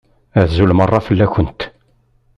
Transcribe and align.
Azul 0.41 0.71
meṛṛa 0.77 0.99
fell-akent! 1.07 1.59